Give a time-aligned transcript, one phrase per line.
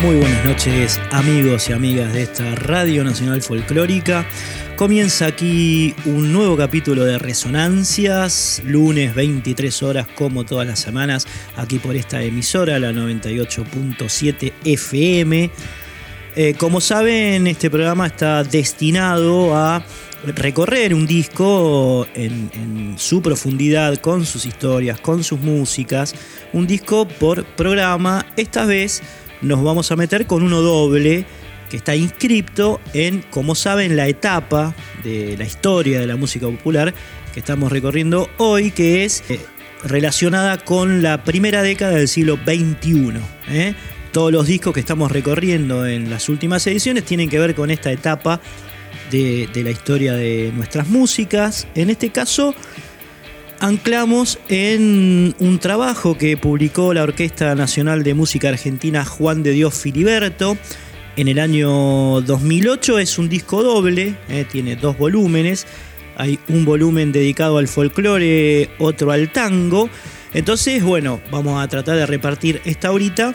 [0.00, 4.24] Muy buenas noches amigos y amigas de esta Radio Nacional Folclórica.
[4.76, 11.26] Comienza aquí un nuevo capítulo de Resonancias, lunes 23 horas como todas las semanas,
[11.56, 15.50] aquí por esta emisora, la 98.7 FM.
[16.36, 19.84] Eh, como saben, este programa está destinado a
[20.24, 26.14] recorrer un disco en, en, su profundidad, con sus historias, con sus músicas,
[26.52, 29.02] un disco por programa, esta vez
[29.42, 31.26] nos vamos a meter con uno doble
[31.68, 36.94] que está inscripto en, como saben, la etapa de la historia de la música popular
[37.32, 39.40] que estamos recorriendo hoy, que es eh,
[39.84, 43.12] relacionada con la primera década del siglo XXI.
[43.50, 43.74] ¿eh?
[44.12, 47.92] Todos los discos que estamos recorriendo en las últimas ediciones tienen que ver con esta
[47.92, 48.40] etapa
[49.10, 51.66] de, de la historia de nuestras músicas.
[51.74, 52.54] En este caso,
[53.60, 59.74] anclamos en un trabajo que publicó la Orquesta Nacional de Música Argentina Juan de Dios
[59.74, 60.56] Filiberto
[61.16, 62.98] en el año 2008.
[62.98, 65.66] Es un disco doble, eh, tiene dos volúmenes.
[66.16, 69.88] Hay un volumen dedicado al folclore, otro al tango.
[70.34, 73.34] Entonces, bueno, vamos a tratar de repartir esta horita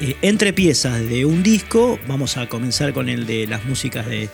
[0.00, 1.98] eh, entre piezas de un disco.
[2.06, 4.28] Vamos a comenzar con el de las músicas de,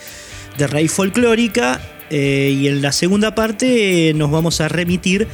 [0.59, 5.27] de raíz folclórica eh, y en la segunda parte eh, nos vamos a remitir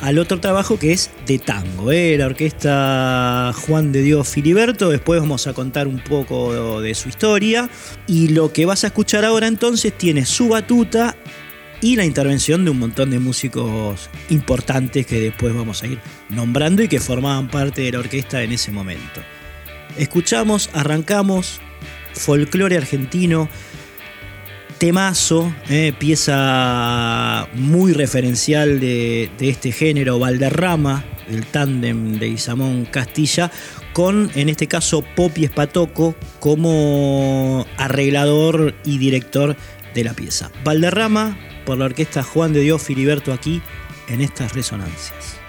[0.00, 4.90] al otro trabajo que es de tango, eh, la orquesta Juan de Dios Filiberto.
[4.90, 7.70] Después vamos a contar un poco de su historia.
[8.06, 11.16] Y lo que vas a escuchar ahora entonces tiene su batuta
[11.80, 15.98] y la intervención de un montón de músicos importantes que después vamos a ir
[16.28, 19.20] nombrando y que formaban parte de la orquesta en ese momento.
[19.96, 21.60] Escuchamos, arrancamos
[22.12, 23.48] folclore argentino
[24.78, 33.50] temazo, eh, pieza muy referencial de, este género, Valderrama, el tándem de Isamón Castilla,
[33.92, 39.56] con en este caso Popi Espatoco como arreglador y director
[39.94, 40.50] de la pieza.
[40.64, 43.62] Valderrama por la orquesta Juan de Dios Filiberto aquí
[44.08, 45.45] en estas resonancias.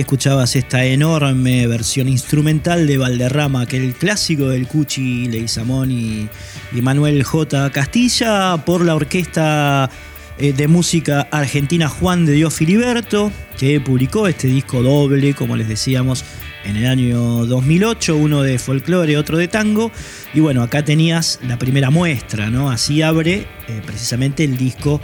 [0.00, 6.28] Escuchabas esta enorme versión instrumental de Valderrama, aquel clásico del Cuchi, Leguizamón y,
[6.72, 7.70] y Manuel J.
[7.70, 9.90] Castilla, por la orquesta
[10.38, 15.66] eh, de música argentina Juan de Dios Filiberto, que publicó este disco doble, como les
[15.66, 16.24] decíamos,
[16.64, 19.90] en el año 2008, uno de folclore, otro de tango.
[20.32, 22.70] Y bueno, acá tenías la primera muestra, ¿no?
[22.70, 25.00] Así abre eh, precisamente el disco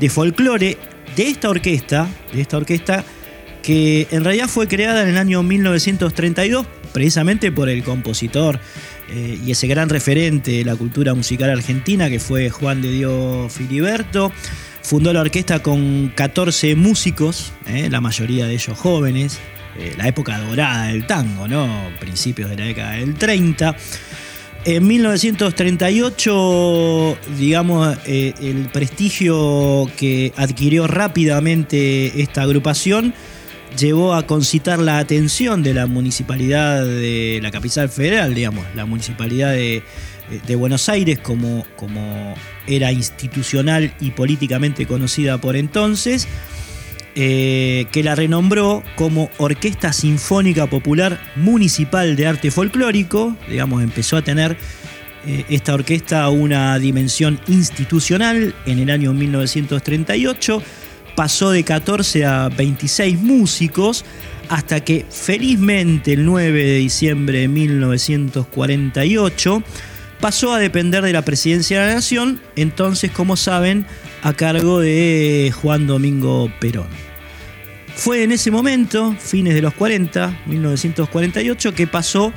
[0.00, 0.76] de folclore
[1.14, 3.04] de esta orquesta, de esta orquesta
[3.64, 8.60] que en realidad fue creada en el año 1932 precisamente por el compositor
[9.08, 13.50] eh, y ese gran referente de la cultura musical argentina que fue Juan de Dios
[13.50, 14.30] Filiberto.
[14.82, 19.38] Fundó la orquesta con 14 músicos, eh, la mayoría de ellos jóvenes,
[19.78, 21.88] eh, la época dorada del tango, ¿no?
[21.98, 23.74] principios de la década del 30.
[24.66, 33.14] En 1938, digamos, el prestigio que adquirió rápidamente esta agrupación
[33.78, 39.52] llevó a concitar la atención de la municipalidad de la capital federal, digamos, la municipalidad
[39.52, 39.82] de,
[40.56, 41.64] Buenos Aires como,
[42.66, 46.26] era institucional y políticamente conocida por entonces,
[47.14, 54.22] eh, que la renombró como Orquesta Sinfónica Popular Municipal de Arte Folclórico, digamos, empezó a
[54.22, 54.56] tener
[55.26, 60.62] eh, esta orquesta una dimensión institucional en el año 1938
[61.14, 64.04] pasó de 14 a 26 músicos
[64.48, 69.62] hasta que felizmente el 9 de diciembre de 1948
[70.20, 73.86] pasó a depender de la presidencia de la Nación, entonces como saben
[74.22, 76.88] a cargo de Juan Domingo Perón.
[77.94, 82.32] Fue en ese momento, fines de los 40, 1948, que pasó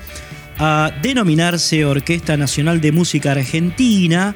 [0.59, 4.35] a denominarse Orquesta Nacional de Música Argentina,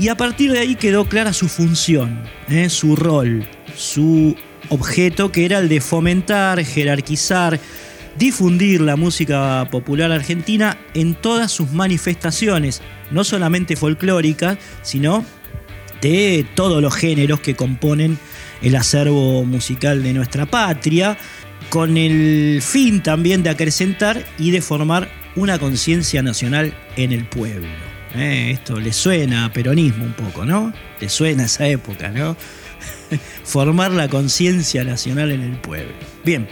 [0.00, 2.70] y a partir de ahí quedó clara su función, ¿eh?
[2.70, 4.34] su rol, su
[4.70, 7.60] objeto que era el de fomentar, jerarquizar,
[8.18, 12.80] difundir la música popular argentina en todas sus manifestaciones,
[13.10, 15.22] no solamente folclóricas, sino
[16.00, 18.18] de todos los géneros que componen
[18.62, 21.18] el acervo musical de nuestra patria,
[21.68, 27.89] con el fin también de acrecentar y de formar una conciencia nacional en el pueblo.
[28.14, 30.72] Eh, esto le suena a peronismo un poco, ¿no?
[31.00, 32.36] Le suena a esa época, ¿no?
[33.44, 35.92] Formar la conciencia nacional en el pueblo.
[36.24, 36.48] Bien,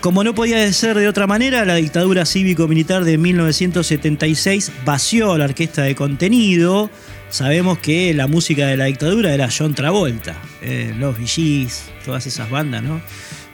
[0.00, 5.82] como no podía ser de otra manera, la dictadura cívico-militar de 1976 vació la orquesta
[5.82, 6.90] de contenido.
[7.28, 12.50] Sabemos que la música de la dictadura era John Travolta, eh, los VGs, todas esas
[12.50, 13.00] bandas, ¿no?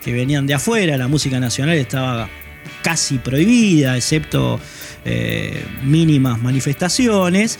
[0.03, 2.29] Que venían de afuera, la música nacional estaba
[2.83, 4.61] casi prohibida, excepto
[5.07, 7.59] eh, mínimas manifestaciones.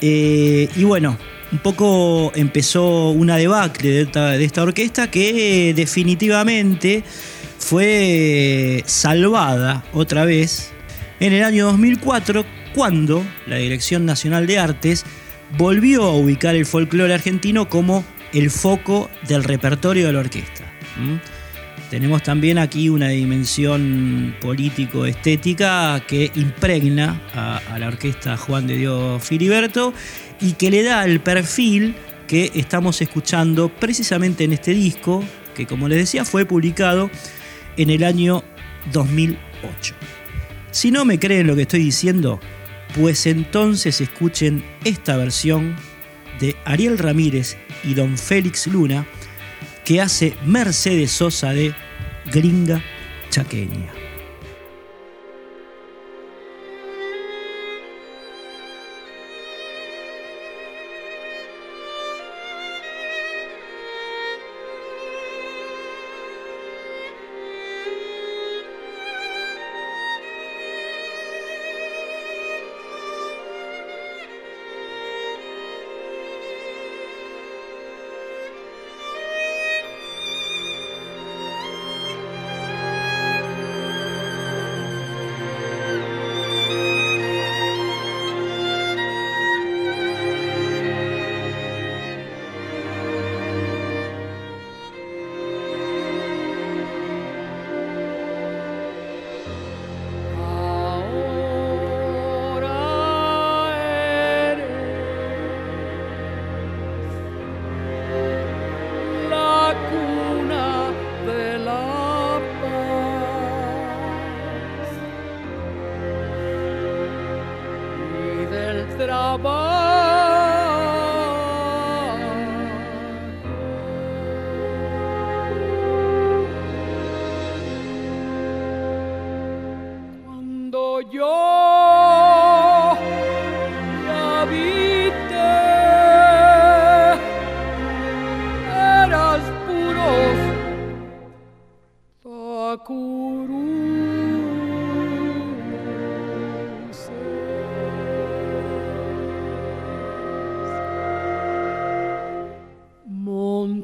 [0.00, 1.18] Eh, y bueno,
[1.52, 7.04] un poco empezó una debacle de esta, orquesta que definitivamente
[7.58, 10.70] fue salvada otra vez
[11.20, 15.04] en el año 2004 cuando la Dirección Nacional de Artes
[15.58, 20.64] volvió a ubicar el folclore argentino como el foco del repertorio de la orquesta.
[21.90, 29.92] Tenemos también aquí una dimensión político-estética que impregna a, la orquesta Juan de Dios Filiberto
[30.40, 31.96] y que le da el perfil
[32.28, 37.10] que estamos escuchando precisamente en este disco, que como les decía fue publicado
[37.76, 38.44] en el año
[38.92, 39.94] 2008.
[40.70, 42.38] Si no me creen lo que estoy diciendo,
[42.94, 45.74] pues entonces escuchen esta versión
[46.38, 49.04] de Ariel Ramírez y Don Félix Luna
[49.90, 51.74] que hace Mercedes Sosa de
[52.26, 52.80] Gringa
[53.28, 53.99] Chaqueña.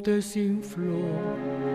[0.07, 1.66] Sin flor,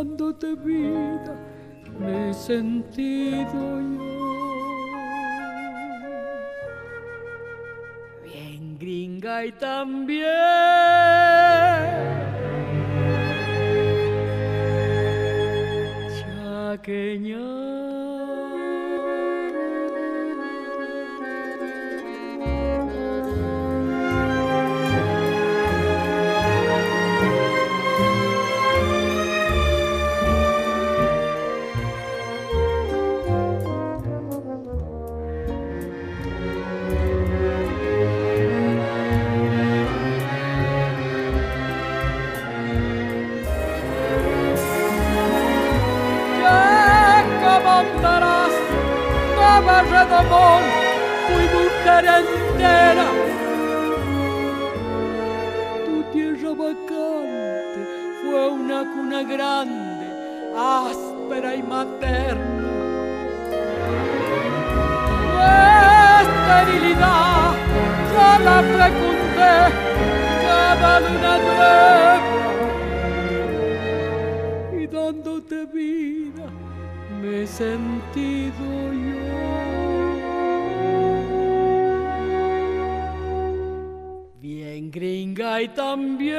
[0.00, 1.36] dándote vida
[1.98, 4.10] me he sentido yo.
[8.24, 10.24] Bien gringa y también
[16.16, 17.69] chaqueña.
[55.86, 57.20] Tu tierra vacante
[59.10, 60.06] pena grande,
[60.56, 62.70] áspera y materna.
[66.22, 67.54] esterilidad,
[68.14, 69.54] ya la fecundé,
[70.42, 72.20] cada luna nueva.
[74.80, 76.46] Y dándote vida,
[77.20, 79.59] me he sentido yo.
[85.62, 86.36] Y también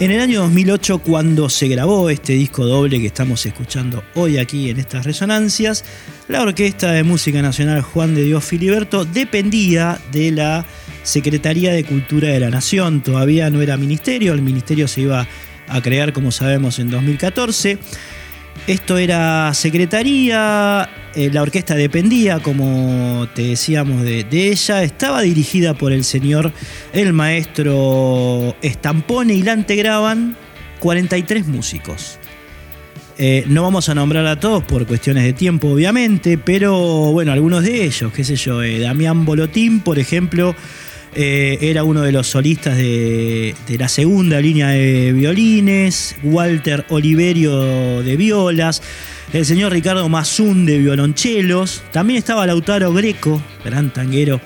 [0.00, 4.70] En el año 2008, cuando se grabó este disco doble que estamos escuchando hoy aquí
[4.70, 5.84] en estas resonancias,
[6.26, 10.64] la Orquesta de Música Nacional Juan de Dios Filiberto dependía de la
[11.02, 13.02] Secretaría de Cultura de la Nación.
[13.02, 15.28] Todavía no era ministerio, el ministerio se iba
[15.68, 17.78] a crear, como sabemos, en 2014.
[18.66, 24.82] Esto era secretaría, eh, la orquesta dependía, como te decíamos, de, ella.
[24.82, 26.52] Estaba dirigida por el señor,
[26.92, 30.36] el maestro Estampone y la integraban
[30.78, 32.18] 43 músicos.
[33.18, 36.78] Eh, no vamos a nombrar a todos por cuestiones de tiempo, obviamente, pero
[37.12, 40.54] bueno, algunos de ellos, qué sé yo, eh, Damián Bolotín, por ejemplo,
[41.14, 48.16] eh, era uno de los solistas de, la segunda línea de violines, Walter Oliverio de
[48.16, 48.82] violas,
[49.32, 54.40] el señor Ricardo Mazún de violonchelos, también estaba Lautaro Greco, gran tanguero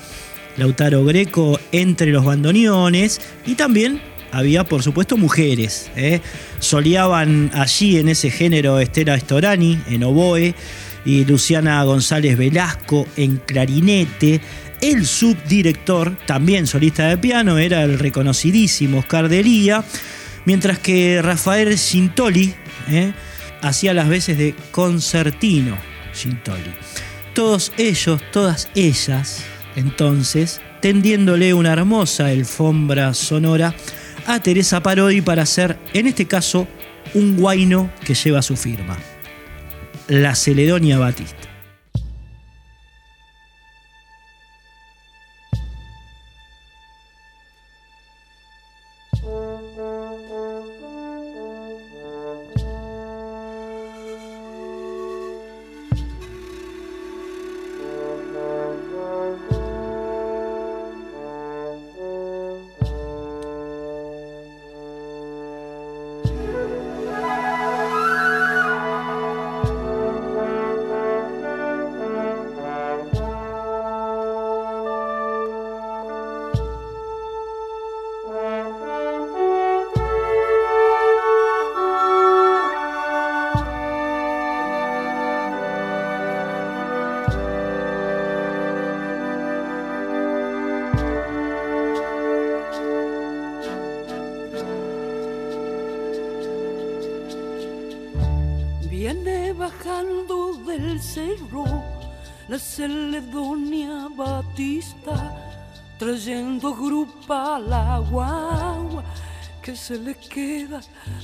[0.57, 4.00] Lautaro Greco entre los bandoneones y también
[4.33, 5.90] había por supuesto mujeres.
[5.96, 6.20] ¿eh?
[6.59, 10.55] Soleaban allí en ese género Estela Storani en oboe
[11.05, 14.40] y Luciana González Velasco en clarinete.
[14.85, 19.83] El subdirector, también solista de piano, era el reconocidísimo Oscar Delía,
[20.44, 22.53] mientras que Rafael Gintoli
[22.90, 23.14] ¿eh?
[23.62, 25.79] hacía las veces de concertino
[26.12, 26.75] Gintoli.
[27.33, 29.44] Todos ellos, todas ellas,
[29.75, 33.75] entonces, tendiéndole una hermosa alfombra sonora
[34.27, 36.68] a Teresa Parodi para hacer, en este caso,
[37.14, 38.99] un guaino que lleva su firma,
[40.09, 41.44] la Celedonia Batista.
[102.49, 105.15] La Celedonia Batista,
[105.99, 109.03] trayendo grupa a la guagua
[109.63, 110.81] que se le queda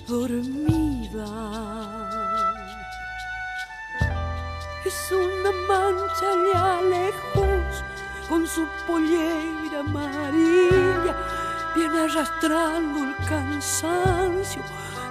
[0.09, 1.27] dormida.
[4.85, 7.85] Es una mancha allá lejos
[8.29, 11.15] con su pollera amarilla,
[11.75, 14.63] viene arrastrando el cansancio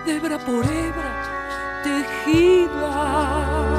[0.06, 3.79] de hebra por hebra tejida.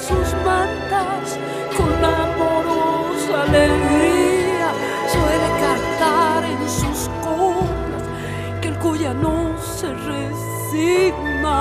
[0.00, 1.38] Sus mantas
[1.76, 4.68] con amorosa alegría,
[5.12, 8.04] suele cantar en sus coplas
[8.60, 11.58] que el cuya no se resigna.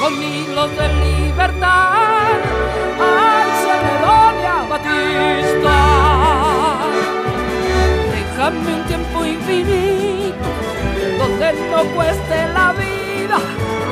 [0.00, 2.38] Con hilos de libertad,
[3.00, 5.76] al Ceredonia Batista.
[8.12, 10.48] Déjame un tiempo infinito
[11.18, 13.38] donde no cueste la vida.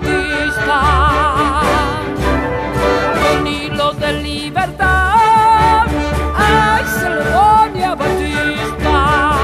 [0.00, 1.62] Batista.
[3.22, 5.86] Con hilos de libertad,
[6.36, 9.40] ay, Celedonia Batista.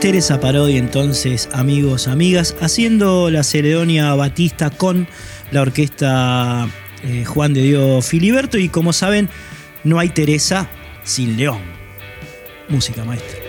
[0.00, 5.08] Teresa Parodi entonces, amigos, amigas, haciendo la Ceredonia Batista con
[5.50, 6.68] la orquesta
[7.04, 9.28] eh, Juan de Dios Filiberto y como saben,
[9.84, 10.68] no hay Teresa
[11.04, 11.60] sin León.
[12.68, 13.47] Música maestra.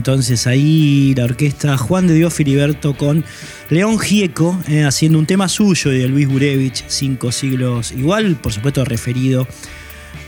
[0.00, 3.22] Entonces ahí la orquesta Juan de Dios Filiberto con
[3.68, 8.82] León Gieco eh, haciendo un tema suyo de Luis Gurevich, cinco siglos igual, por supuesto
[8.86, 9.46] referido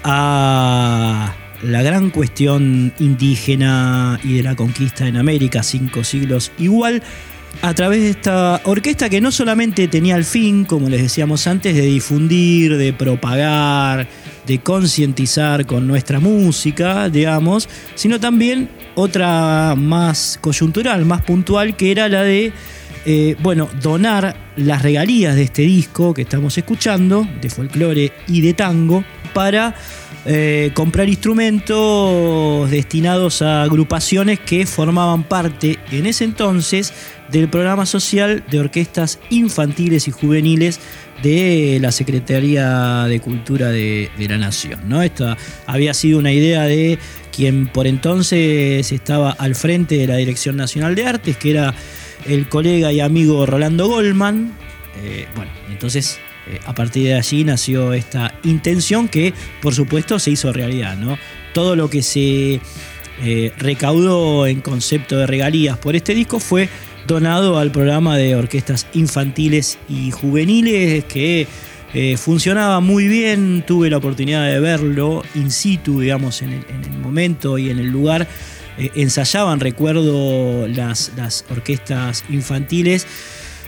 [0.04, 7.02] a la gran cuestión indígena y de la conquista en América, cinco siglos igual,
[7.60, 11.74] a través de esta orquesta que no solamente tenía el fin, como les decíamos antes,
[11.74, 14.08] de difundir, de propagar,
[14.46, 22.08] de concientizar con nuestra música, digamos, sino también otra más coyuntural, más puntual, que era
[22.08, 22.52] la de,
[23.04, 28.54] eh, bueno, donar las regalías de este disco que estamos escuchando, de folclore y de
[28.54, 29.74] tango, para
[30.24, 36.92] eh, comprar instrumentos destinados a agrupaciones que formaban parte en ese entonces
[37.32, 40.78] del programa social de orquestas infantiles y juveniles
[41.22, 44.80] de la Secretaría de Cultura de, la Nación.
[44.86, 45.02] ¿no?
[45.02, 46.98] Esta había sido una idea de
[47.34, 51.74] quien por entonces estaba al frente de la Dirección Nacional de Artes, que era
[52.26, 54.52] el colega y amigo Rolando Goldman.
[55.02, 60.32] Eh, bueno, entonces eh, a partir de allí nació esta intención que por supuesto se
[60.32, 60.96] hizo realidad.
[60.96, 61.16] ¿no?
[61.54, 62.60] Todo lo que se
[63.24, 66.68] eh, recaudó en concepto de regalías por este disco fue
[67.06, 71.46] donado al programa de orquestas infantiles y juveniles que
[71.94, 76.84] eh, funcionaba muy bien, tuve la oportunidad de verlo in situ, digamos, en el, en
[76.84, 78.26] el momento y en el lugar.
[78.78, 83.06] Eh, ensayaban, recuerdo, las, las orquestas infantiles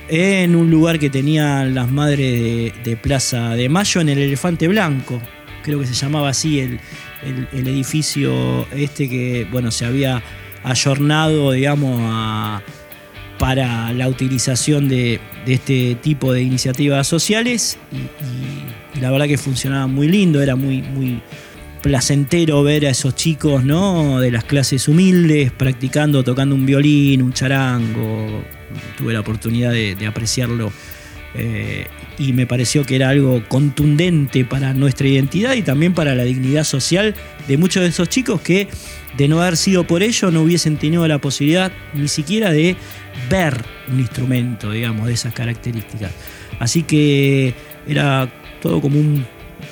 [0.09, 5.20] en un lugar que tenían las madres de, Plaza de Mayo, en el Elefante Blanco,
[5.62, 6.81] creo que se llamaba así el,
[7.23, 10.23] el, el edificio este que, bueno, se había
[10.62, 12.62] ayornado, digamos, a,
[13.38, 20.07] para la utilización de, este tipo de iniciativas sociales y, la verdad que funcionaba muy
[20.07, 21.20] lindo, era muy, muy
[21.83, 24.20] placentero ver a esos chicos ¿no?
[24.20, 28.44] de las clases humildes practicando, tocando un violín, un charango.
[28.97, 30.73] Tuve la oportunidad de, de apreciarlo
[31.35, 36.23] eh, y me pareció que era algo contundente para nuestra identidad y también para la
[36.23, 37.14] dignidad social
[37.49, 38.68] de muchos de esos chicos que
[39.16, 42.77] de no haber sido por ello no hubiesen tenido la posibilidad ni siquiera de
[43.29, 46.12] ver un instrumento, digamos, de esas características.
[46.59, 47.55] Así que
[47.87, 48.29] era
[48.61, 49.27] todo como un,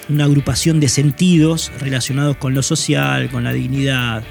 [0.08, 4.24] una agrupación de sentidos relacionados con lo social, con la dignidad,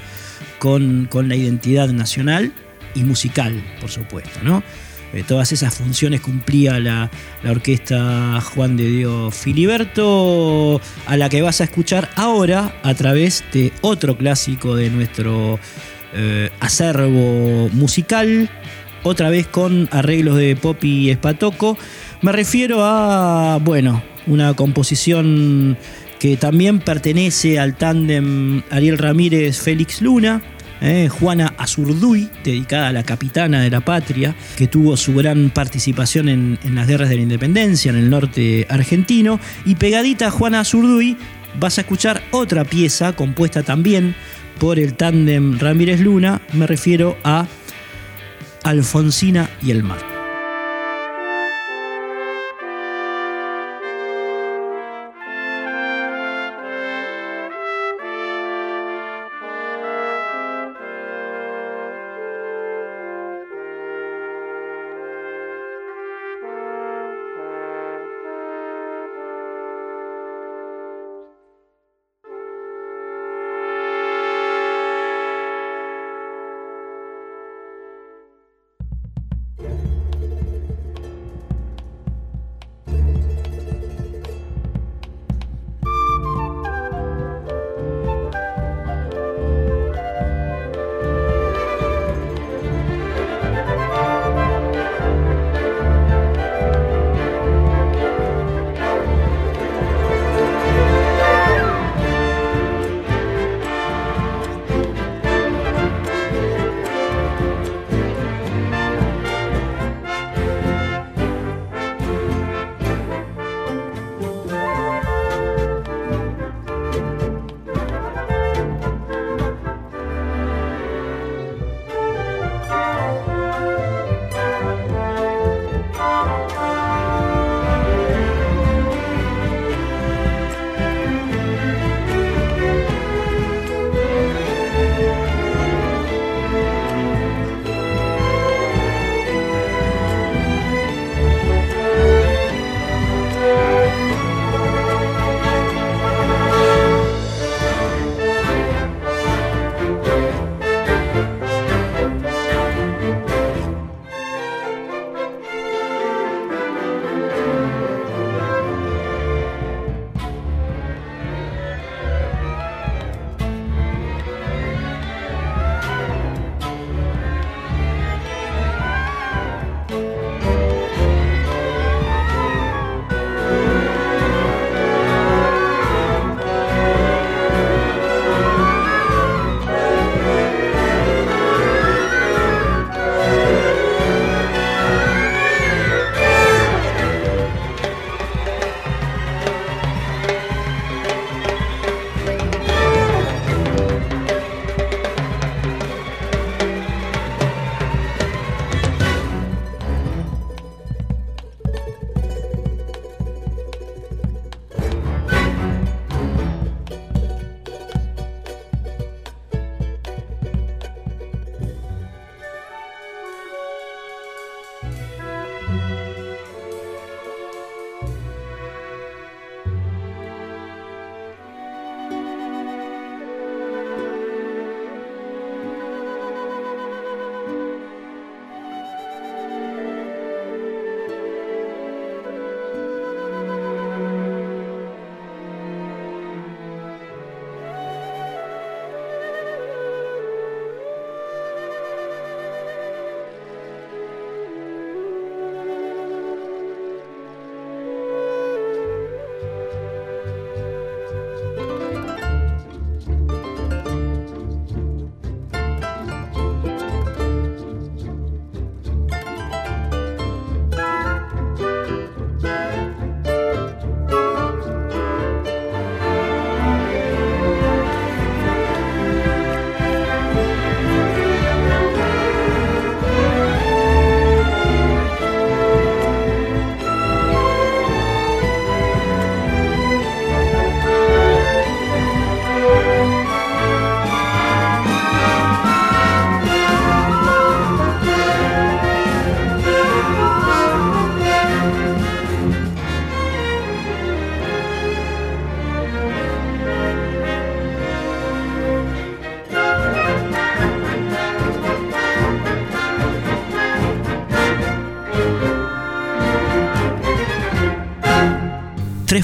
[0.58, 2.52] con, la identidad nacional
[2.94, 4.62] y musical, por supuesto, ¿no?
[5.12, 7.10] Eh, todas esas funciones cumplía la,
[7.42, 13.44] la, orquesta Juan de Dios Filiberto, a la que vas a escuchar ahora a través
[13.52, 15.58] de otro clásico de nuestro
[16.14, 18.50] eh, acervo musical,
[19.02, 21.78] otra vez con arreglos de Poppy Espatoco.
[22.20, 25.76] Me refiero a, bueno, una composición
[26.18, 30.40] que también pertenece al tándem Ariel Ramírez Félix Luna,
[30.80, 36.28] eh, Juana Azurduy, dedicada a la capitana de la patria, que tuvo su gran participación
[36.28, 39.40] en, en, las guerras de la independencia en el norte argentino.
[39.64, 41.16] Y pegadita a Juana Azurduy
[41.58, 44.14] vas a escuchar otra pieza compuesta también
[44.58, 47.46] por el tándem Ramírez Luna, me refiero a
[48.64, 50.11] Alfonsina y el mar.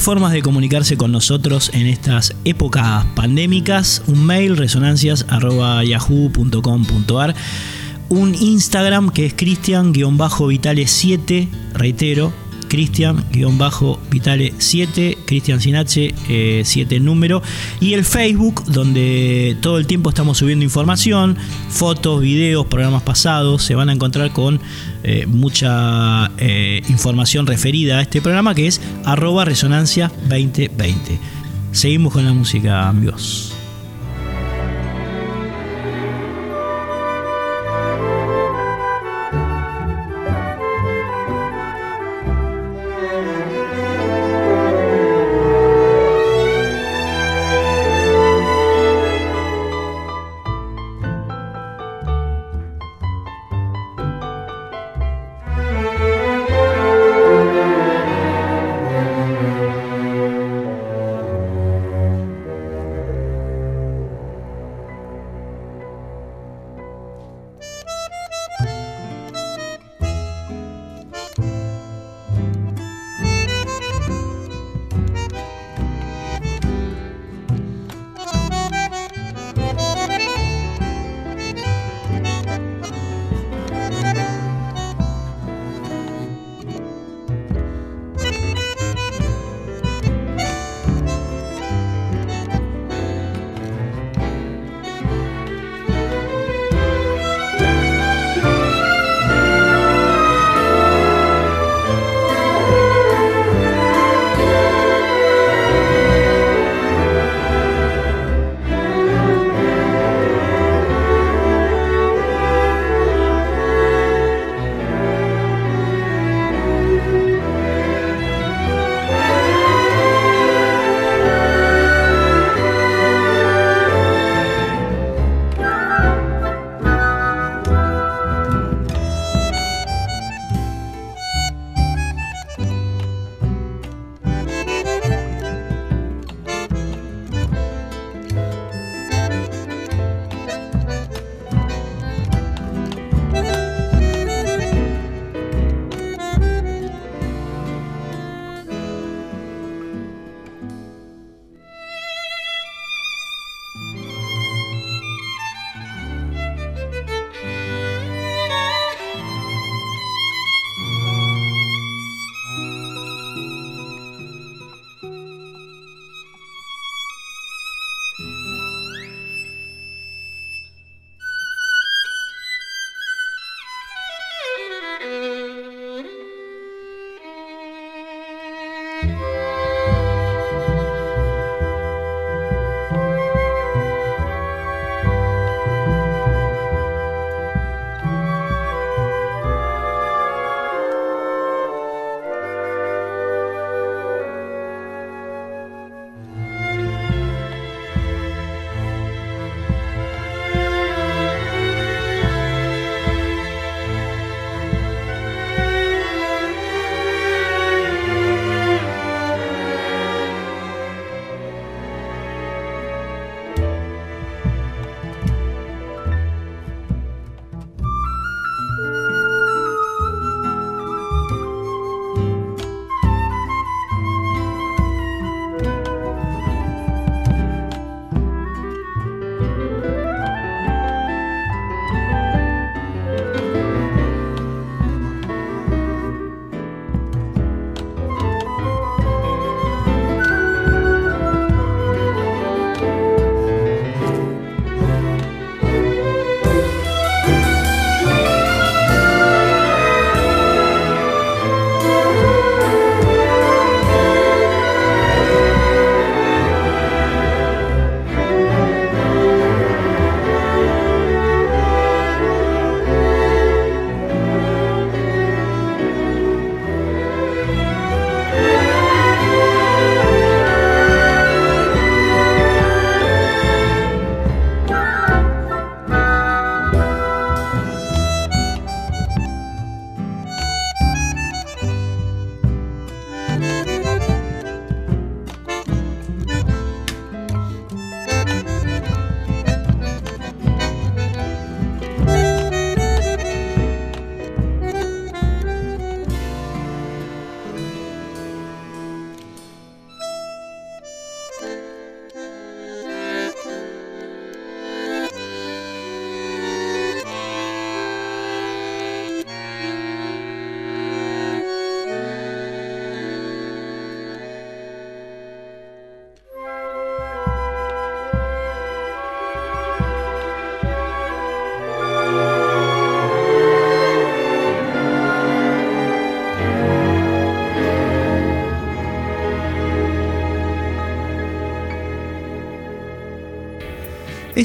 [0.09, 4.03] Formas de comunicarse con nosotros en estas épocas pandémicas.
[4.07, 7.35] Un mail resonancias.yahoo.com.ar
[8.09, 12.33] un Instagram que es cristian-vitale7, reitero,
[12.69, 16.15] Cristian-Vitale7, Cristian sin H,
[16.65, 17.43] 7 eh, número,
[17.81, 21.37] y el Facebook, donde todo el tiempo estamos subiendo información,
[21.69, 24.61] fotos, videos, programas pasados, se van a encontrar con
[25.03, 31.19] eh, mucha eh, información referida a este programa que es arroba resonancia 2020.
[31.73, 33.58] Seguimos con la música, amigos.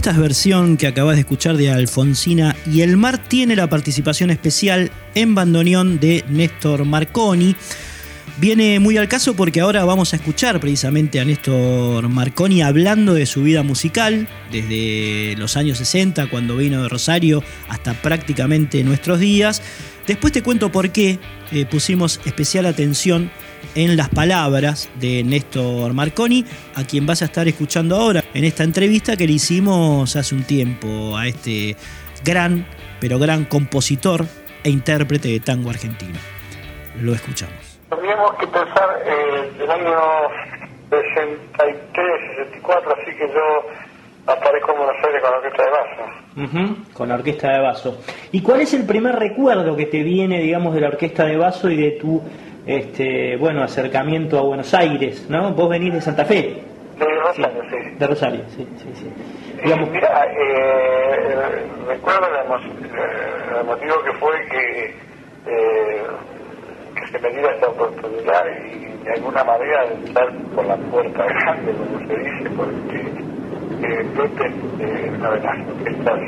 [0.03, 4.31] Esta es versión que acabas de escuchar de Alfonsina y el mar tiene la participación
[4.31, 7.55] especial en bandoneón de Néstor Marconi.
[8.35, 13.25] Viene muy al caso porque ahora vamos a escuchar precisamente a Néstor Marconi hablando de
[13.25, 19.61] su vida musical desde los años 60 cuando vino de Rosario hasta prácticamente nuestros días.
[20.05, 21.17] Después te cuento por qué
[21.53, 23.31] eh, pusimos especial atención
[23.75, 26.45] en las palabras de Néstor Marconi,
[26.75, 30.43] a quien vas a estar escuchando ahora en esta entrevista que le hicimos hace un
[30.43, 31.75] tiempo a este
[32.23, 32.65] gran,
[32.99, 34.25] pero gran compositor
[34.63, 36.17] e intérprete de tango argentino.
[37.01, 37.79] Lo escuchamos.
[37.89, 39.99] Tendríamos que pensar eh, el año
[40.89, 41.81] 63,
[42.37, 46.93] 64, así que yo aparezco en Buenos Aires con la orquesta de vaso.
[46.93, 48.01] con la orquesta de vaso.
[48.31, 51.69] ¿Y cuál es el primer recuerdo que te viene, digamos, de la orquesta de vaso
[51.69, 52.21] y de tu
[52.65, 55.51] este, bueno, acercamiento a Buenos Aires, ¿no?
[55.53, 56.63] Vos venís de Santa Fe.
[56.97, 57.95] De Rosario, sí.
[57.97, 59.13] De Rosario, sí, sí, sí.
[59.63, 64.85] Digamos, mira, eh, recuerdo el, motivo que fue que,
[65.47, 66.03] eh,
[66.95, 71.73] que se me diera esta oportunidad y de alguna manera entrar por la puerta grande,
[71.73, 72.97] como se dice, porque
[73.83, 76.19] eh, Pepe eh, una de las orquestas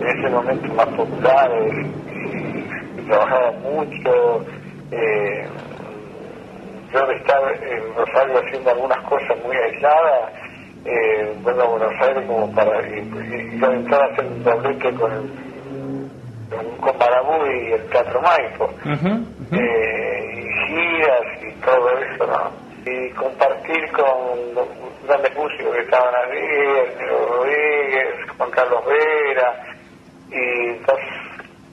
[0.00, 4.44] en ese momento más populares y, y trabajaba mucho
[4.90, 5.46] eh,
[6.92, 10.32] yo de estar en Rosario haciendo algunas cosas muy aisladas,
[10.84, 15.10] eh, vengo a Buenos Aires como para y, y, entrar a hacer un doblete con,
[16.50, 18.70] con, con Marabú y el Teatro Maipo,
[19.52, 22.50] Eh, y giras y todo eso, ¿no?
[22.90, 24.68] Y compartir con los
[25.06, 29.54] grandes músicos que estaban allí, el Rodríguez, Juan Carlos Vera,
[30.30, 31.00] y dos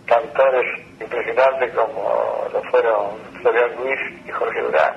[0.05, 3.08] cantores impresionantes como lo fueron
[3.41, 4.93] Florian Luis y Jorge Durán.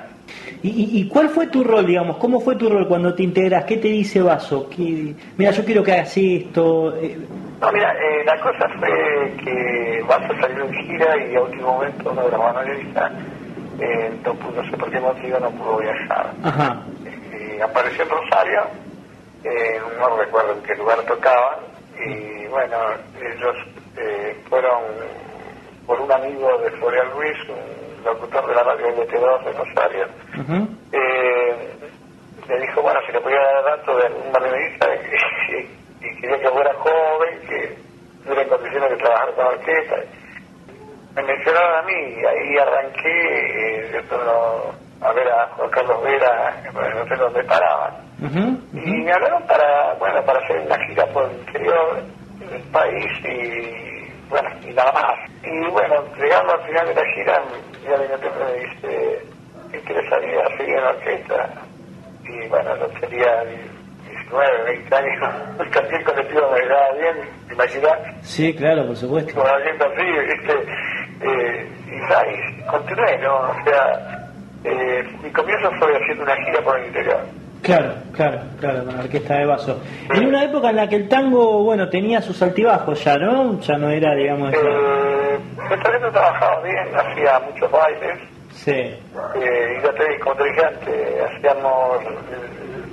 [0.63, 2.19] ¿Y, ¿Y, cuál fue tu rol, digamos?
[2.19, 3.65] ¿Cómo fue tu rol cuando te integras?
[3.65, 4.69] ¿Qué te dice Vaso?
[4.69, 5.15] ¿Qué...
[5.39, 6.95] Mira, yo quiero que hagas esto.
[6.97, 7.17] Eh...
[7.61, 12.11] No, mira, eh, la cosa fue que Vaso salió en gira y a último momento
[12.11, 13.13] uno de los manualistas
[13.81, 16.31] eh, no, pudo, no sé por qué motivo no pudo viajar.
[16.43, 16.83] Ajá.
[17.57, 18.61] Y apareció en Rosario,
[19.45, 21.59] eh, no recuerdo en qué lugar tocaban,
[22.07, 22.77] y bueno,
[23.19, 23.57] ellos
[24.49, 24.83] fueron
[25.91, 30.07] por un amigo de Florian Luis, un locutor de la radio LT2 de Rosario,
[30.39, 30.69] uh -huh.
[30.93, 31.75] eh,
[32.49, 36.49] le dijo, bueno, si le podía dar datos de un manuelista y, y, quería que
[36.49, 37.77] fuera joven, que
[38.23, 39.97] tuviera en condiciones de trabajar con orquesta.
[41.17, 43.17] Me mencionaron a mí y ahí arranqué
[43.99, 44.73] eh, yo,
[45.03, 47.95] a ver a Juan Carlos Vera, no sé dónde paraban.
[48.23, 48.87] Uh -huh, uh -huh.
[48.87, 52.01] Y me hablaron para, bueno, para hacer una gira por el interior
[52.39, 54.00] del país y,
[54.31, 55.31] bueno, y nada más.
[55.43, 57.43] Y bueno, llegando al final de la gira,
[57.85, 59.23] ya mi me dice,
[59.73, 61.51] ¿qué quieres salir a seguir en la orquesta?
[62.25, 65.35] Y bueno, yo tenía 19, 20 años,
[65.73, 67.17] casi el colectivo me quedaba bien,
[67.51, 68.15] imaginar.
[68.23, 69.35] Sí, claro, por supuesto.
[69.35, 70.53] Como viendo así, ¿viste?
[71.23, 73.35] Eh, y, ahí continué, ¿no?
[73.37, 74.31] O sea,
[74.65, 77.21] eh, mi comienzo fue haciendo una gira por el interior.
[77.63, 79.81] Claro, claro, claro, con la orquesta de vaso.
[80.15, 83.61] En una época en la que el tango, bueno, tenía sus altibajos ya, ¿no?
[83.61, 84.53] Ya no era, digamos...
[84.55, 85.39] Eh,
[85.71, 88.19] el talento trabajaba bien, hacía muchos bailes.
[88.53, 88.73] Sí.
[88.73, 91.99] Eh, y ya te, como te dije antes, hacíamos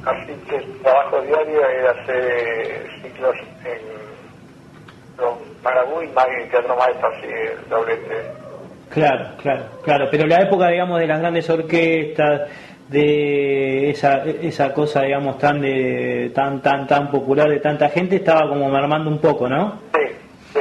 [0.05, 3.81] así que el trabajo diario era hacer ciclos en
[5.17, 8.46] los Marabú y en Teatro Maestro, así, el doblete.
[8.89, 12.49] Claro, claro, claro, pero la época, digamos, de las grandes orquestas,
[12.87, 18.47] de esa, esa cosa, digamos, tan de tan tan tan popular de tanta gente, estaba
[18.47, 19.79] como mermando un poco, ¿no?
[19.93, 20.05] Sí,
[20.53, 20.59] sí,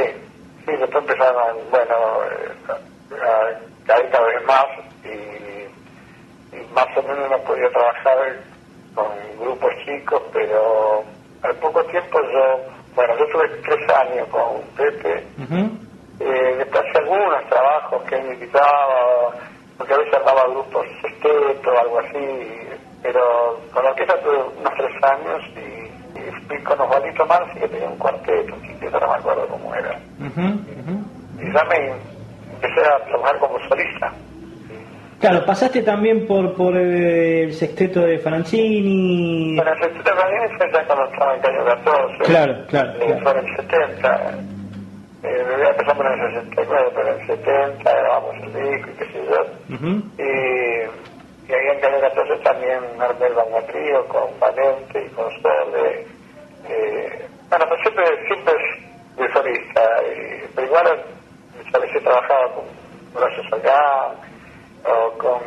[0.66, 1.94] sí, después empezaron, bueno,
[3.86, 4.64] caer cada vez más
[5.04, 8.18] y, y más o menos no podía trabajar
[8.94, 9.06] con
[9.38, 11.04] grupos chicos, pero
[11.42, 12.60] al poco tiempo yo,
[12.96, 15.85] bueno, yo tuve tres años con Pepe, uh -huh.
[16.20, 19.30] Eh, después algunos trabajos que me invitaba,
[19.76, 22.68] porque a veces armaba grupos sexteto o algo así,
[23.02, 27.68] pero con la orquesta tuve unos tres años y, y fui con Osvaldito Marci que
[27.68, 29.98] tenía un cuarteto, un quinteto, no me acuerdo cómo era.
[30.18, 31.42] Uh -huh, uh -huh.
[31.42, 31.92] Y ya me
[32.54, 34.12] empecé a trabajar como solista.
[35.20, 39.56] Claro, pasaste también por por el sexteto de Francini.
[39.56, 42.24] Bueno, el sexteto de Francini fue ya cuando estaba en Caño 14.
[42.24, 42.92] Claro, claro.
[42.92, 43.22] Eh, claro.
[43.22, 44.55] Fue en el 70.
[45.26, 49.24] Eh, empezamos en el 69, pero en el 70 grabamos el disco y qué sé
[49.24, 49.40] yo.
[49.68, 50.02] Uh -huh.
[50.18, 56.06] y, y ahí en Caño 14 también armé el Bangatrío con Valente y con Sole.
[56.68, 58.54] Eh, bueno, pues siempre, siempre
[59.16, 59.82] de solista.
[60.04, 60.86] Y, pero igual
[61.74, 62.64] a veces trabajaba con
[63.14, 64.14] Horacio Salgado
[64.84, 65.40] o con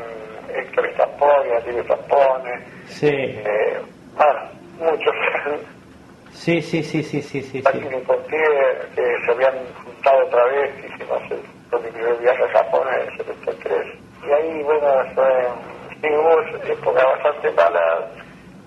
[0.54, 2.66] Héctor Estampone, Atilio Estampone.
[2.88, 3.08] Sí.
[3.08, 3.82] Eh,
[4.18, 4.40] bueno,
[4.78, 5.16] muchos.
[6.34, 7.62] Sí, sí, sí, sí, sí, sí.
[7.66, 8.38] Aquí le conté
[8.96, 9.54] que se habían
[9.84, 13.88] juntado otra vez, hicimos el, mi primer viaje a Japón en el 73.
[14.28, 15.48] Y ahí, bueno, fue,
[16.02, 18.08] sí, hubo época bastante mala,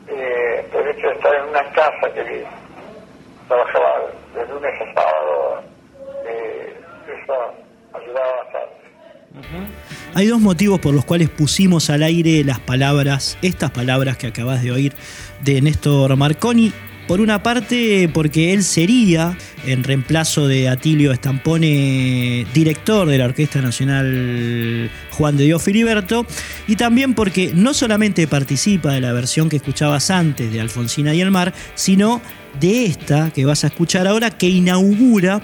[0.08, 2.44] eh, el hecho de estar en una casa que
[3.48, 4.00] trabajaba
[4.34, 5.62] de lunes a sábado,
[6.26, 7.54] eh, eso
[7.94, 8.82] ayudaba bastante.
[10.14, 14.62] Hay dos motivos por los cuales pusimos al aire las palabras, estas palabras que acabas
[14.62, 14.92] de oír
[15.42, 16.72] de Néstor Marconi.
[17.12, 19.36] Por una parte, porque él sería,
[19.66, 26.24] en reemplazo de Atilio Estampone, director de la Orquesta Nacional Juan de Dios Filiberto,
[26.66, 31.20] y también porque no solamente participa de la versión que escuchabas antes de Alfonsina y
[31.20, 32.22] el Mar, sino
[32.58, 35.42] de esta que vas a escuchar ahora, que inaugura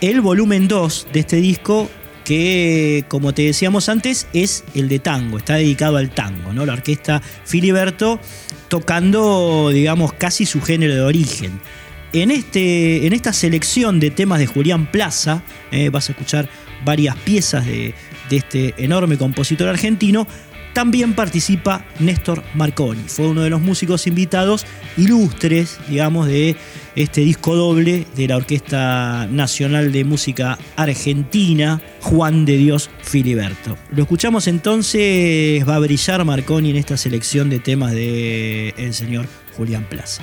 [0.00, 1.90] el volumen 2 de este disco
[2.24, 6.64] que, como te decíamos antes, es el de tango, está dedicado al tango, ¿no?
[6.64, 8.20] La orquesta Filiberto
[8.70, 11.60] tocando, digamos, casi su género de origen.
[12.12, 15.42] En, este, en esta selección de temas de Julián Plaza,
[15.72, 16.48] eh, vas a escuchar
[16.84, 17.94] varias piezas de,
[18.30, 20.26] de este enorme compositor argentino,
[20.72, 23.02] también participa Néstor Marconi.
[23.06, 24.66] Fue uno de los músicos invitados
[24.96, 26.56] ilustres, digamos, de
[26.96, 33.76] este disco doble de la Orquesta Nacional de Música Argentina, Juan de Dios Filiberto.
[33.92, 39.26] Lo escuchamos entonces, va a brillar Marconi en esta selección de temas del el señor
[39.56, 40.22] Julián Plaza.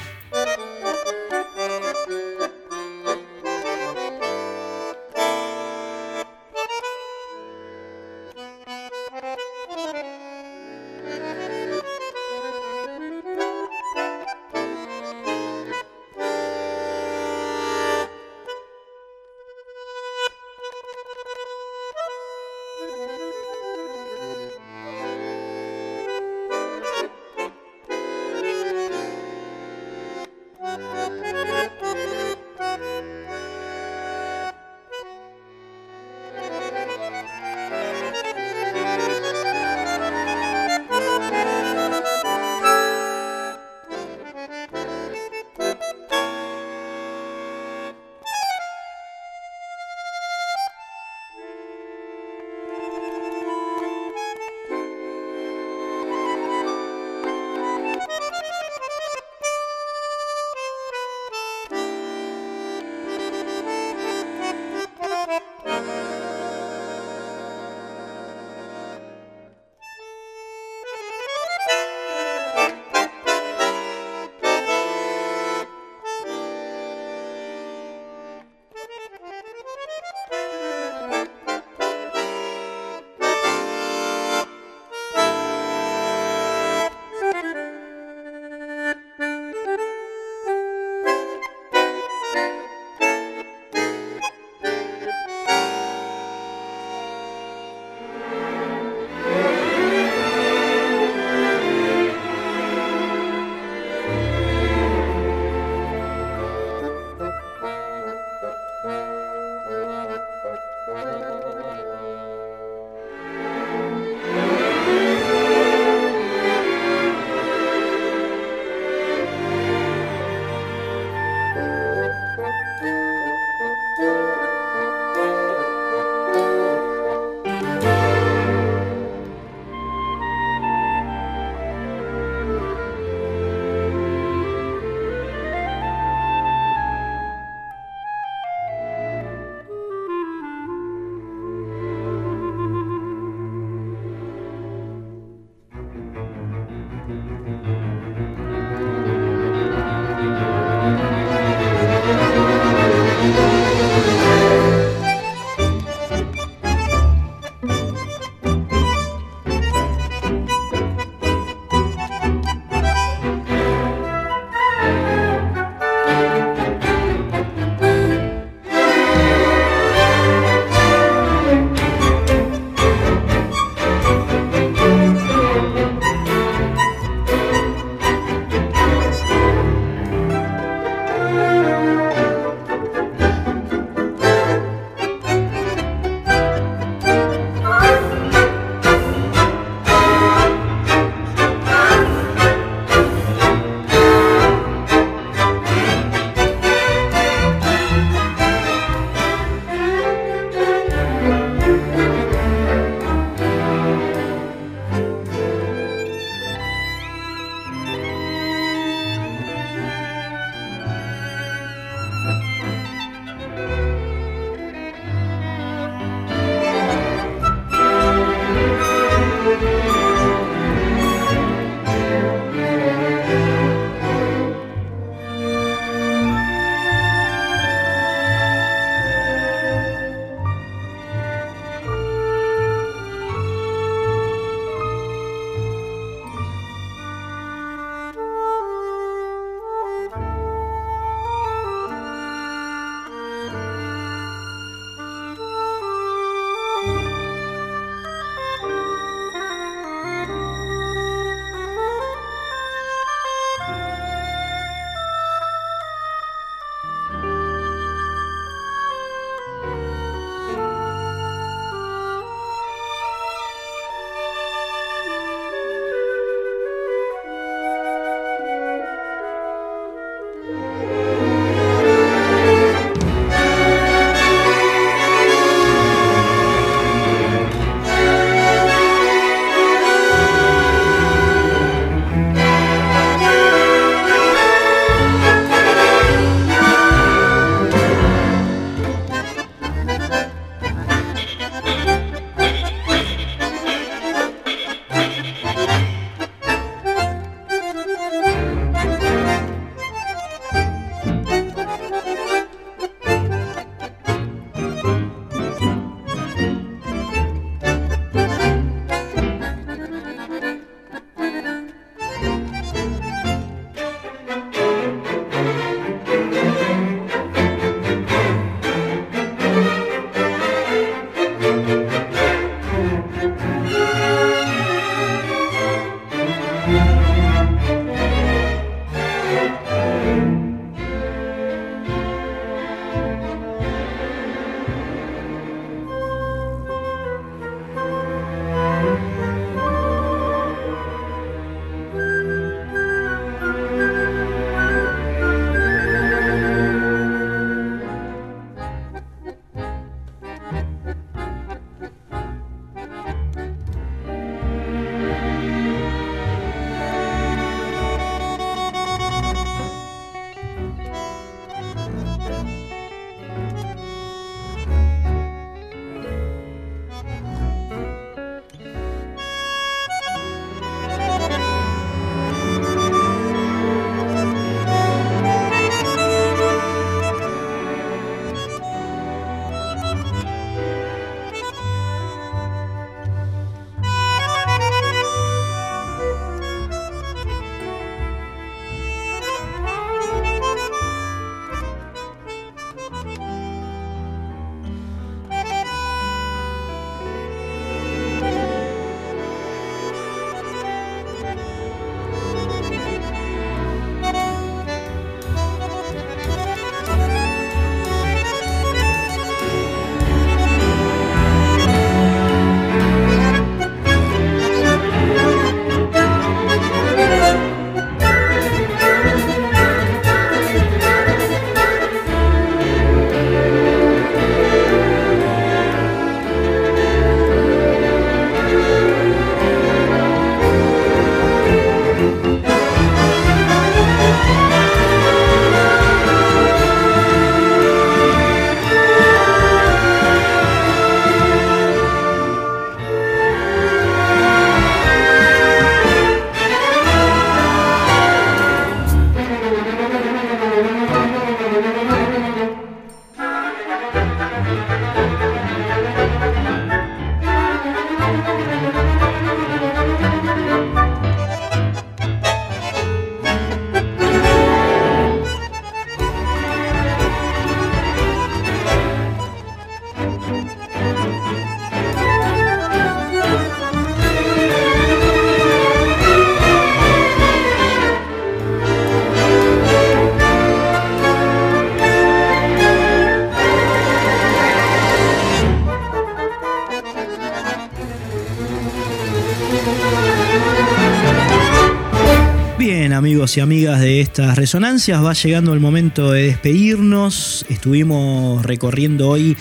[493.36, 497.46] Y amigas de estas resonancias, va llegando el momento de despedirnos.
[497.50, 499.36] Estuvimos recorriendo hoy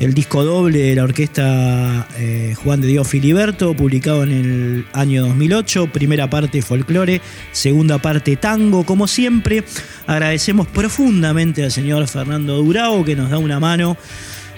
[0.00, 5.26] el disco doble de la orquesta eh, Juan de Dios Filiberto, publicado en el año
[5.26, 5.92] 2008.
[5.92, 7.20] Primera parte folclore,
[7.52, 8.84] segunda parte tango.
[8.84, 9.62] Como siempre,
[10.06, 13.96] agradecemos profundamente al señor Fernando Durao que nos da una mano.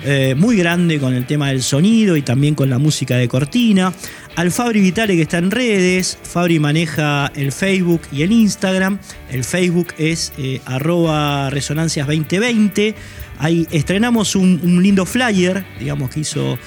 [0.03, 3.93] Eh, muy grande con el tema del sonido y también con la música de cortina
[4.37, 6.19] al Fabri Vitale que está en redes.
[6.23, 8.99] Fabri maneja el Facebook y el Instagram.
[9.31, 12.95] El Facebook es eh, arroba resonancias 2020.
[13.39, 16.59] Ahí estrenamos un, lindo flyer, digamos, que hizo,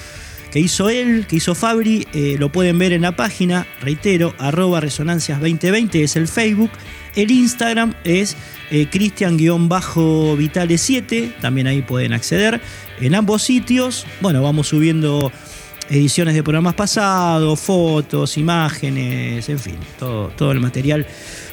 [0.52, 2.06] que hizo él, que hizo Fabri.
[2.12, 6.70] Eh, lo pueden ver en la página, reitero, arroba resonancias 2020 es el Facebook.
[7.16, 8.36] El Instagram es
[8.70, 12.60] eh, Cristian-Vitale7, también ahí pueden acceder.
[13.00, 15.32] En ambos sitios, bueno, vamos subiendo
[15.90, 21.06] ediciones de programas pasados, fotos, imágenes, en fin, todo, todo el material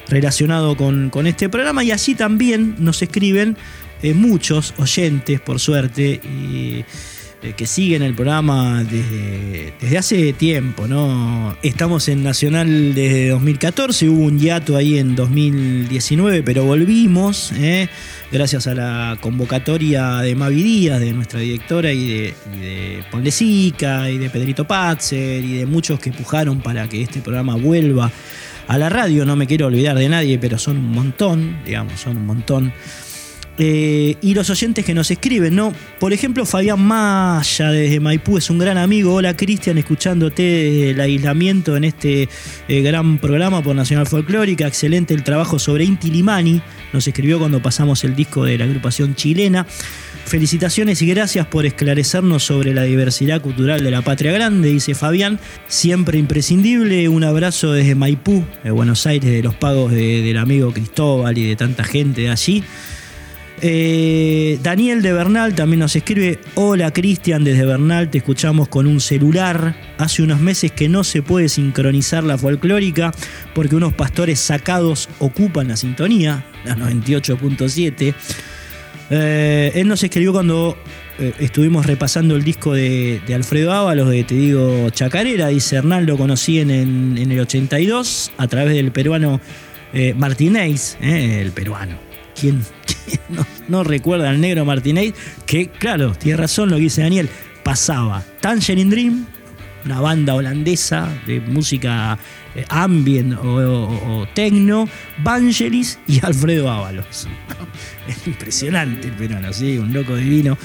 [0.08, 1.84] relacionado con, este programa.
[1.84, 3.56] Y así también nos escriben
[4.02, 6.84] eh, muchos oyentes, por suerte, y
[7.56, 11.56] que siguen el programa desde, desde, hace tiempo, ¿no?
[11.62, 17.88] Estamos en Nacional desde 2014, hubo un hiato ahí en 2019, pero volvimos, ¿eh?
[18.30, 24.18] gracias a la convocatoria de Mavi Díaz, de nuestra directora, y de, y de y
[24.18, 28.10] de Pedrito Patzer, y de muchos que pujaron para que este programa vuelva
[28.68, 29.24] a la radio.
[29.24, 32.72] No me quiero olvidar de nadie, pero son un montón, digamos, son un montón.
[33.58, 35.74] Eh, y los oyentes que nos escriben, ¿no?
[36.00, 39.14] Por ejemplo, Fabián Maya desde Maipú es un gran amigo.
[39.14, 42.28] Hola Cristian, escuchándote el aislamiento en este
[42.68, 44.66] eh, gran programa por Nacional Folclórica.
[44.66, 46.62] Excelente el trabajo sobre Inti Limani.
[46.94, 49.66] Nos escribió cuando pasamos el disco de la agrupación chilena.
[50.24, 55.38] Felicitaciones y gracias por esclarecernos sobre la diversidad cultural de la patria grande, dice Fabián.
[55.66, 57.08] Siempre imprescindible.
[57.08, 61.56] Un abrazo desde Maipú, de Buenos Aires, de los pagos del amigo Cristóbal y de
[61.56, 62.64] tanta gente de allí.
[63.64, 69.00] Eh, Daniel de Bernal también nos escribe, hola Cristian desde Bernal, te escuchamos con un
[69.00, 69.76] celular.
[69.98, 73.12] Hace unos meses que no se puede sincronizar la folclórica
[73.54, 78.14] porque unos pastores sacados ocupan la sintonía, la 98.7.
[79.10, 80.76] Eh, él nos escribió cuando
[81.20, 86.16] eh, estuvimos repasando el disco de, Alfredo Ábalos, de Te digo Chacarera, dice Hernán, lo
[86.16, 86.68] conocí en,
[87.16, 89.40] el 82 a través del peruano
[90.16, 91.96] Martínez, el peruano.
[92.38, 92.62] ¿Quién,
[93.68, 95.14] no, recuerda al negro Martínez,
[95.46, 97.28] que claro, tiene razón lo que dice Daniel,
[97.62, 99.26] pasaba Tangerine Dream,
[99.84, 102.18] una banda holandesa de música
[102.54, 104.88] eh, ambient o, techno,
[105.22, 107.28] Vangelis y Alfredo Ábalos.
[108.08, 109.78] Es impresionante el peruano, ¿sí?
[109.78, 110.58] un loco divino.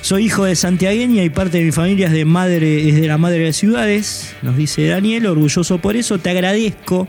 [0.00, 3.18] Soy hijo de santiagueña y parte de mi familia es de, madre, es de la
[3.18, 6.18] madre de ciudades, nos dice Daniel, orgulloso por eso.
[6.18, 7.06] Te agradezco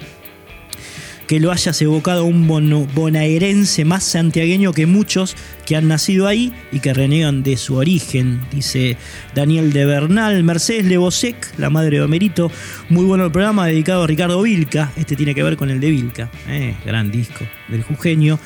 [1.27, 2.47] que lo hayas evocado a un
[2.93, 8.41] bonaerense más santiagueño que muchos que han nacido ahí y que renegan de su origen,
[8.51, 8.97] dice
[9.33, 10.43] Daniel de Bernal.
[10.43, 12.51] Mercedes Lebosec, la madre de Homerito,
[12.89, 15.89] muy bueno el programa dedicado a Ricardo Vilca, este tiene que ver con el de
[15.89, 18.39] Vilca, eh, gran disco del Jujeño.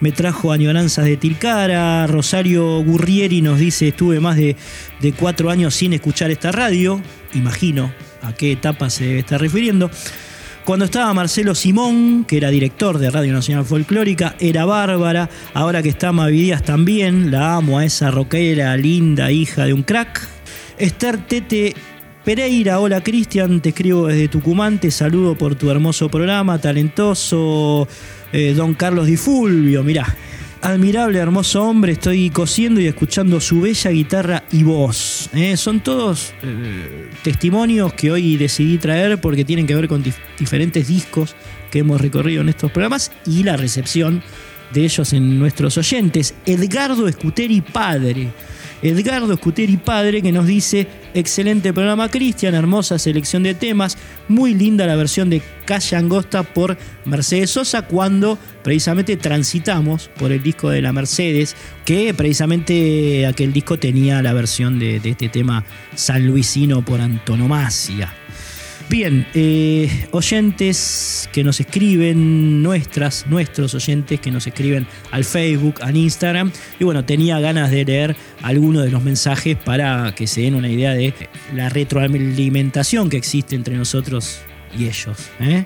[0.00, 4.56] Me trajo añoranzas de Tilcara, Rosario Gurrieri nos dice, estuve más de,
[5.00, 7.00] de cuatro años sin escuchar esta radio,
[7.32, 9.90] imagino a qué etapa se está refiriendo.
[10.64, 15.28] Cuando estaba Marcelo Simón, que era director de Radio Nacional Folclórica, era bárbara.
[15.52, 20.26] Ahora que está Mavidías también, la amo a esa rockera linda, hija de un crack.
[20.78, 21.74] Esther Tete
[22.24, 27.86] Pereira, hola Cristian, te escribo desde Tucumán, te saludo por tu hermoso programa, talentoso
[28.32, 30.16] eh, don Carlos Di Fulvio, mirá,
[30.64, 35.28] admirable, hermoso hombre, estoy cosiendo y escuchando su bella guitarra y voz.
[35.34, 35.58] ¿eh?
[35.58, 40.02] Son todos eh, testimonios que hoy decidí traer porque tienen que ver con
[40.38, 41.36] diferentes discos
[41.70, 44.22] que hemos recorrido en estos programas y la recepción
[44.72, 46.34] de ellos en nuestros oyentes.
[46.46, 48.32] Edgardo Escuteri Padre
[48.84, 53.96] Edgardo Escuteri Padre, que nos dice, excelente programa Cristian, hermosa selección de temas,
[54.28, 56.76] muy linda la versión de Calle Angosta por
[57.06, 61.56] Mercedes Sosa, cuando precisamente transitamos por el disco de la Mercedes,
[61.86, 65.64] que precisamente aquel disco tenía la versión de, de este tema
[65.94, 68.12] sanluisino por antonomasia.
[68.90, 75.96] Bien, eh, oyentes que nos escriben, nuestras, nuestros oyentes que nos escriben al Facebook, al
[75.96, 76.52] Instagram.
[76.78, 80.68] Y bueno, tenía ganas de leer algunos de los mensajes para que se den una
[80.68, 81.14] idea de
[81.54, 84.40] la retroalimentación que existe entre nosotros
[84.78, 85.64] y ellos, ¿eh?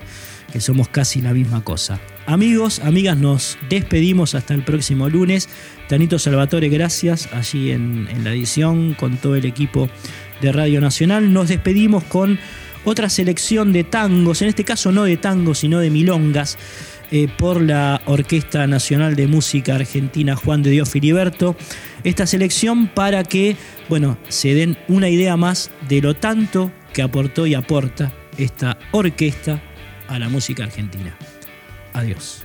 [0.53, 1.99] que somos casi la misma cosa.
[2.25, 5.49] Amigos, amigas, nos despedimos hasta el próximo lunes.
[5.89, 9.91] Tanito Salvatore, gracias allí en, en la edición con todo el equipo
[10.41, 11.33] de Radio Nacional.
[11.33, 12.39] Nos despedimos con
[12.89, 16.57] otra selección de tangos, en este caso no de tangos, sino de milongas,
[17.11, 21.57] eh, por la Orquesta Nacional de Música Argentina Juan de Dios Filiberto.
[22.05, 23.57] Esta selección para que,
[23.89, 29.63] bueno, se den una idea más de lo tanto que aportó y aporta esta orquesta
[30.09, 31.17] a la música argentina.
[31.93, 32.45] Adiós.